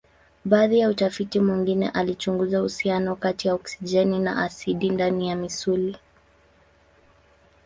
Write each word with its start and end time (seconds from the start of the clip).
Baadhi 0.45 0.79
ya 0.79 0.89
utafiti 0.89 1.39
mwingine 1.39 1.89
alichunguza 1.89 2.59
uhusiano 2.59 3.15
kati 3.15 3.47
ya 3.47 3.53
oksijeni 3.53 4.19
na 4.19 4.43
asidi 4.43 4.89
ndani 4.89 5.29
ya 5.29 5.35
misuli. 5.35 5.97